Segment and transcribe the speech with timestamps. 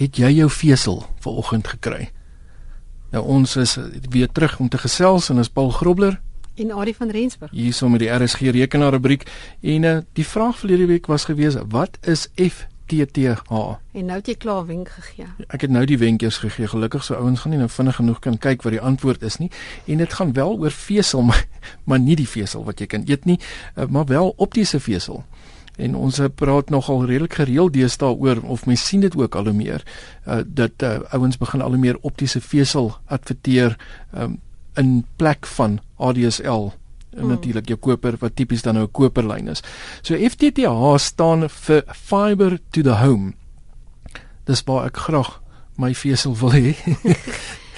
[0.00, 2.08] het jy jou vesel vanoggend gekry?
[3.10, 3.76] Nou ons is
[4.10, 6.20] weer terug om te gesels en is Paul Grobler
[6.60, 7.50] en Adie van Rensburg.
[7.50, 9.26] Hier is om met die RSG rekenaar rubriek
[9.60, 13.42] en uh, die vraag verlede week was gewees wat is FTTH?
[13.92, 15.28] En nou het jy klaar wenk gegee.
[15.48, 16.68] Ek het nou die wenkies gegee.
[16.68, 19.50] Gelukkig so ouens gaan nie nou vinnig genoeg kan kyk wat die antwoord is nie.
[19.86, 21.44] En dit gaan wel oor vesel maar,
[21.84, 23.38] maar nie die vesel wat jy kan eet nie,
[23.76, 25.24] uh, maar wel optiese vesel
[25.76, 29.56] en ons praat nogal redelik gereeld deesdae oor of mens sien dit ook al hoe
[29.56, 29.84] meer
[30.26, 33.76] uh, dat uh, ouens begin al hoe meer optiese vesel adverteer
[34.16, 34.40] um,
[34.76, 36.70] in plek van ADSL
[37.10, 37.28] en mm.
[37.28, 39.62] natuurlik jou koper wat tipies dan nou 'n koperlyn is.
[40.02, 43.34] So FTTH staan vir fiber to the home.
[44.44, 45.40] Dis waar ek graag
[45.76, 46.74] my vesel wil hê.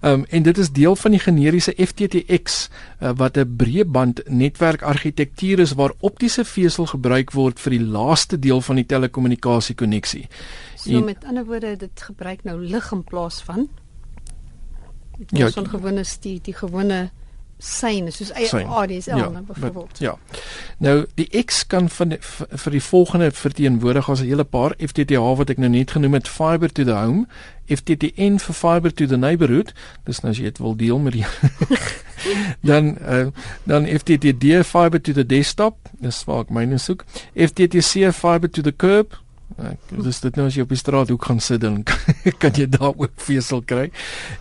[0.00, 2.68] Um, en dit is deel van die generiese FTTX
[3.00, 8.60] uh, wat 'n breëband netwerkargitektuur is waar optiese vesel gebruik word vir die laaste deel
[8.60, 10.28] van die telekommunikasie koneksie.
[10.76, 13.68] So met ander woorde dit gebruik nou lig in plaas van
[15.28, 17.10] Ja, 'n gewone die die gewone
[17.64, 19.98] syne soos eie ADSL ja, nou byvoorbeeld.
[19.98, 20.16] Ja.
[20.78, 25.50] Nou die X kan van vir die volgende verteenwoordig as 'n hele paar FTTH wat
[25.50, 27.26] ek nou net genoem het fiber to the home,
[27.68, 29.72] FTTN vir fiber to the neighborhood,
[30.04, 31.26] dis nou as jy dit wil deel met die
[32.70, 33.26] dan uh,
[33.64, 37.04] dan FTTD fiber to the desktop, dis waar ek myne soek.
[37.34, 39.18] FTTC fiber to the curb,
[39.58, 41.82] Ek dis dit nou as jy op die straat hoek gaan sit dan
[42.42, 43.88] kan jy daar ook vesel kry.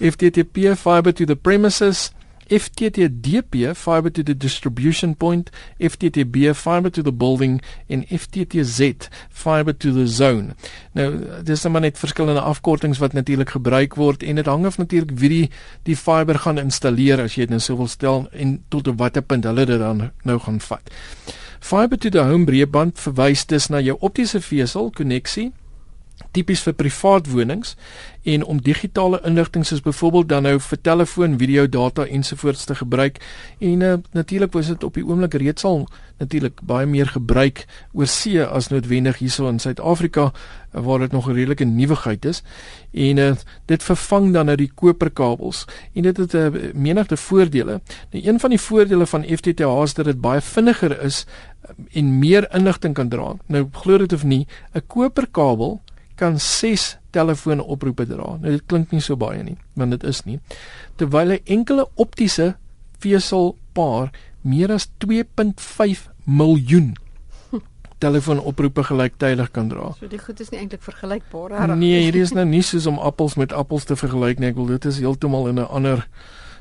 [0.00, 2.10] FTTP fiber to the premises,
[2.48, 9.92] FTTDP fiber to the distribution point, FTTB fiber to the building en FTTZ fiber to
[9.92, 10.54] the zone.
[10.92, 15.18] Nou dis maar net verskillende afkortings wat natuurlik gebruik word en dit hang af natuurlik
[15.18, 15.50] wie die
[15.82, 19.22] die fiber gaan installeer as jy dit nou sou wil stel en tot op watter
[19.22, 20.96] punt hulle dit dan nou gaan vat.
[21.60, 25.50] Fiber to the home breedband verwys dus na jou optiese vesel koneksie
[26.36, 27.74] tipies vir privaat wonings
[28.26, 33.20] en om digitale inligting soos byvoorbeeld dan nou vir telefoon, video, data ensovoorts te gebruik
[33.58, 35.86] en uh, natuurlik was dit op die oomblik reeds al
[36.18, 41.28] natuurlik baie meer gebruik oor see as noodwendig hierso in Suid-Afrika uh, waar dit nog
[41.28, 42.42] 'n redelike nuwigheid is
[42.92, 43.32] en uh,
[43.66, 45.64] dit vervang dan nou die koperkabels
[45.94, 47.80] en dit het 'n uh, menigte voordele.
[48.10, 51.26] Nou een van die voordele van FTTH is dat dit baie vinniger is
[51.92, 53.34] en meer inligting kan dra.
[53.46, 55.80] Nou glo dit of nie, 'n koperkabel
[56.16, 58.36] kan 6 telefoonoproepe dra.
[58.40, 60.38] Nou dit klink nie so baie nie, want dit is nie.
[60.96, 62.54] Terwyl 'n enkele optiese
[63.00, 64.12] veselpaar
[64.42, 66.94] meer as 2.5 miljoen
[68.04, 69.92] telefoonoproepe gelyktydig kan dra.
[69.98, 71.76] So dit goed is nie eintlik vergelykbaar nie.
[71.76, 74.48] Nee, hierdie is nou nie soos om appels met appels te vergelyk nie.
[74.48, 76.08] Ek wil dit is heeltemal in 'n ander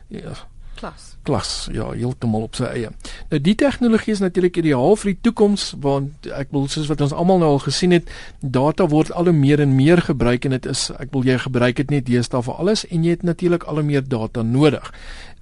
[0.07, 0.35] ja,
[0.75, 2.91] klas klas ja heeltemal op sy eie.
[3.31, 7.15] Nou die tegnologie is natuurlik ideaal vir die toekoms want ek wil soos wat ons
[7.15, 8.09] almal nou al gesien het,
[8.39, 11.79] data word al hoe meer en meer gebruik en dit is ek wil jy gebruik
[11.81, 14.91] dit net deesdae vir alles en jy het natuurlik al hoe meer data nodig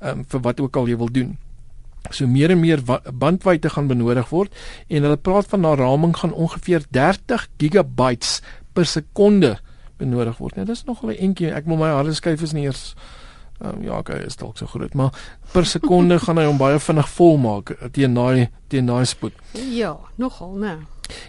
[0.02, 1.36] um, vir wat ook al jy wil doen.
[2.12, 4.56] So meer en meer bandwydte gaan benodig word
[4.90, 8.40] en hulle praat van na raming gaan ongeveer 30 gigabytes
[8.74, 9.58] per sekonde
[10.02, 10.58] benodig word.
[10.58, 11.52] Nou dis nogal 'n entjie.
[11.52, 12.96] Ek moet my harde skyf is nie eers
[13.64, 15.14] Um, ja, okay, is dalk so groot, maar
[15.54, 19.38] per sekonde gaan hy hom baie vinnig vol maak eh, teen daai teen daai spoed.
[19.72, 20.74] Ja, nogal, né?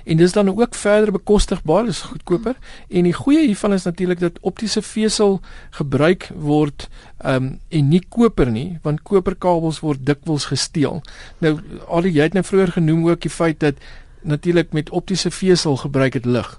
[0.04, 2.56] En dis dan ook verder bekostigbaar, dis goedkoper.
[2.88, 5.40] En die goeie hiervan is natuurlik dat optiese vesel
[5.70, 6.88] gebruik word
[7.24, 11.02] um en nie koper nie, want koperkabels word dikwels gesteel.
[11.38, 13.78] Nou al jy het nou vroeër genoem ook die feit dat
[14.22, 16.50] natuurlik met optiese vesel gebruik dit lig.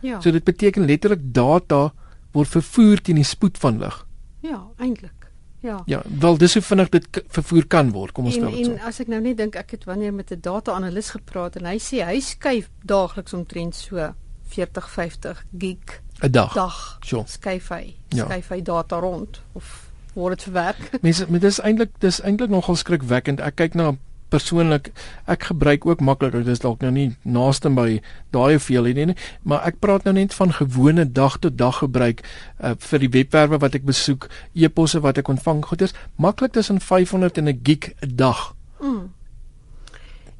[0.00, 0.20] Ja.
[0.20, 1.92] So dit beteken letterlik data
[2.32, 4.06] word vervoer teen die spoed van lig.
[4.42, 5.21] Ja, eintlik.
[5.62, 5.82] Ja.
[5.86, 8.72] Ja, wel dis hoe vinnig dit vervoer kan word, kom ons stel dit so.
[8.72, 11.78] En as ek nou net dink ek het wanneer met 'n data-analis gepraat en hy
[11.78, 14.14] sê hy skuif daagliks omtrent so
[14.52, 16.52] 40 50 gig 'n dag.
[16.52, 16.98] Dag.
[17.00, 17.24] Sure.
[17.26, 17.94] Skuif hy.
[18.08, 18.24] Ja.
[18.24, 21.02] Skuif hy data rond of word dit verwerk?
[21.02, 23.40] Mense, dit is eintlik dis eintlik nogal skrikwekkend.
[23.40, 23.94] Ek kyk na
[24.32, 24.90] persoonlik
[25.30, 28.00] ek gebruik ook makliker dis dalk nou nie naaste by
[28.34, 32.22] daai veel nie, nie maar ek praat nou net van gewone dag tot dag gebruik
[32.24, 37.38] uh, vir die webwerwe wat ek besoek e-posse wat ek ontvang goeders maklik tussen 500
[37.38, 39.10] en 'n gig 'n dag mm.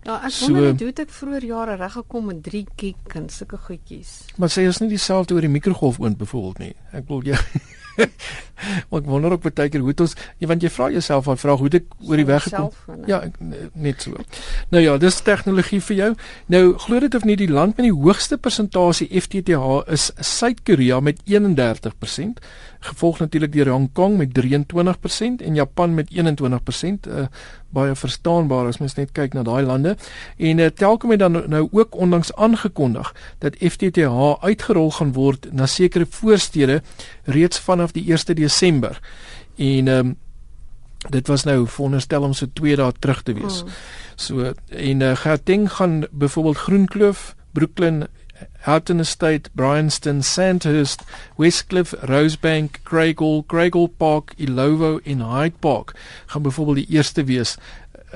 [0.02, 3.58] Ja, ek so, wonder hoe dit vroeër jare reg gekom met 3 gig en sulke
[3.68, 4.24] goedjies.
[4.36, 6.72] Maar sê jy is nie dieselfde oor die mikrogolfoond byvoorbeeld nie.
[6.90, 7.38] Ek wil jy
[8.96, 11.62] ek wonder ook baie keer hoe dit ons ja, want jy vra jouself van vraag
[11.64, 12.70] hoe dit oor die weg gekom.
[13.10, 13.22] Ja,
[13.72, 14.18] net so.
[14.74, 16.10] Nou ja, dis tegnologie vir jou.
[16.52, 21.22] Nou glo dit of nie die land met die hoogste persentasie FTTH is Suid-Korea met
[21.26, 22.42] 31%,
[22.92, 27.10] gevolg natuurlik deur Hong Kong met 23% en Japan met 21%.
[27.10, 27.26] Uh,
[27.72, 29.94] baie verstaanbaar as mens net kyk na daai lande.
[30.36, 33.14] En uh, Telkom het dan nou ook onlangs aangekondig
[33.44, 36.82] dat FTTH uitgerol gaan word na sekere voorstede
[37.24, 39.00] reeds vanaf die 1 Desember.
[39.56, 40.16] En ehm um,
[41.10, 43.62] dit was nou veronderstel om so 2 dae terug te wees.
[43.62, 43.70] Oh.
[44.14, 48.06] So en uh, Gauteng gaan byvoorbeeld Groenkloof, Brooklyn
[48.60, 51.02] Houghton Estate, Bryanston, Sandhurst,
[51.36, 55.94] Westcliff, Rosebank, Craighall, Craighall Park, Ilovo en Hyde Park
[56.26, 57.56] gaan byvoorbeeld die eerste wees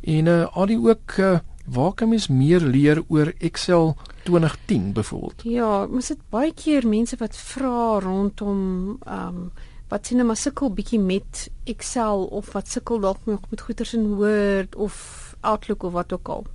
[0.00, 5.42] En uh al die ook uh, waar kan mens meer leer oor Excel 2010 byvoorbeeld?
[5.44, 9.52] Ja, mens het baie keer mense wat vra rondom um
[9.92, 14.14] wat sien maar sukkel bietjie met Excel of wat sukkel dalk nog met goeters in
[14.16, 14.94] Word of
[15.40, 16.46] Outlook of wat ook al.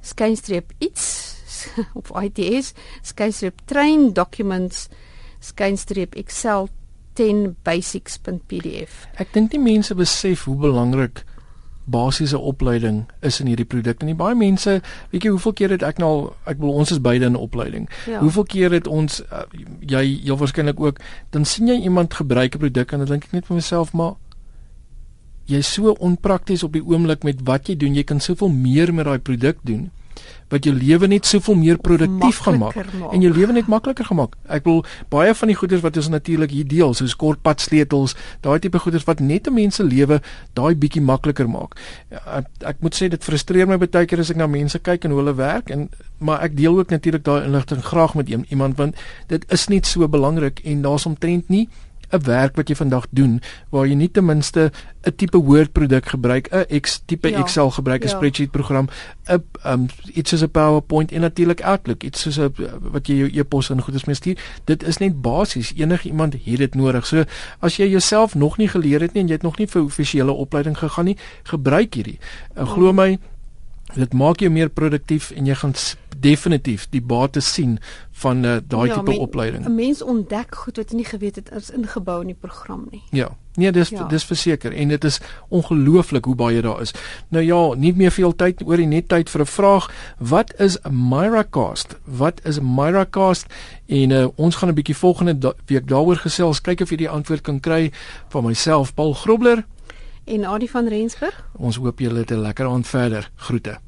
[0.01, 1.37] skynstreep iets
[1.99, 2.73] op ITS
[3.03, 4.89] skynstreep train documents
[5.39, 6.69] skynstreep Excel
[7.19, 9.07] 10 basics.pdf.
[9.19, 11.25] Ek dink die mense besef hoe belangrik
[11.89, 14.03] basiese opleiding is in hierdie produk.
[14.05, 14.75] En baie mense,
[15.11, 16.13] weet jy hoeveel keer het ek nou
[16.51, 17.89] ek wil ons is beide in opleiding.
[18.11, 18.21] Ja.
[18.21, 19.45] Hoeveel keer het ons uh,
[19.81, 21.01] jy jy waarskynlik ook
[21.35, 24.15] dan sien jy iemand gebruik 'n produk en dan dink ek net vir myself maar
[25.49, 27.97] jy's so onprakties op die oomblik met wat jy doen.
[27.97, 29.89] Jy kan soveel meer met daai produk doen
[30.53, 34.37] wat jou lewe net soveel meer produktief gaan maak en jou lewe net makliker gemaak.
[34.53, 34.81] Ek wil
[35.13, 39.05] baie van die goeders wat ons natuurlik hier deel, soos kortpad sleutels, daai tipe goeders
[39.09, 40.21] wat net 'n mens se lewe
[40.55, 41.77] daai bietjie makliker maak.
[42.11, 45.11] Ek, ek moet sê dit frustreer my baie keer as ek na mense kyk en
[45.11, 45.89] hoe hulle werk en
[46.19, 48.97] maar ek deel ook natuurlik daai inligting graag met iemand want
[49.29, 51.69] dit is net so belangrik en daar's omtrent nie
[52.13, 54.71] 'n werk wat jy vandag doen waar jy nie ten minste
[55.05, 57.39] 'n tipe woordproduk gebruik, 'n X tipe ja.
[57.39, 58.15] Excel gebruik, 'n ja.
[58.15, 58.89] spreadsheet program,
[59.29, 63.31] 'n um iets soos 'n PowerPoint en natuurlik Outlook, iets soos 'n wat jy jou
[63.33, 64.39] e-pos en goedes mee stuur.
[64.65, 65.73] Dit is net basies.
[65.77, 67.07] Enige iemand het dit nodig.
[67.07, 67.25] So
[67.59, 70.33] as jy jouself nog nie geleer het nie en jy het nog nie vir offisiële
[70.33, 72.19] opleiding gegaan nie, gebruik hierdie.
[72.57, 73.19] Uh, glo my
[73.95, 75.75] Dit maak jou meer produktief en jy gaan
[76.21, 77.79] definitief die bate sien
[78.19, 79.67] van uh, daai ja, tipe men, opleiding.
[79.67, 83.03] 'n Mens ontdek goed wat jy nie geweet het is ingebou in die program nie.
[83.11, 83.31] Ja.
[83.55, 84.07] Nee, dis ja.
[84.07, 86.93] dis verseker en dit is ongelooflik hoe baie daar is.
[87.29, 89.91] Nou ja, nie meer veel tyd oor die net tyd vir 'n vraag.
[90.19, 91.97] Wat is Myracast?
[92.05, 93.47] Wat is Myracast?
[93.87, 97.11] En uh, ons gaan 'n bietjie volgende da week daaroor gesels, kyk of jy die
[97.11, 97.93] antwoord kan kry
[98.29, 99.65] van myself, Paul Grobler
[100.29, 101.45] en Adie van Rensburg.
[101.57, 103.31] Ons hoop julle het 'n lekker aand verder.
[103.37, 103.79] Groete.